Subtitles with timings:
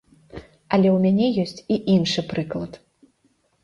[0.73, 2.71] Але ў мяне ёсць і іншы прыклад.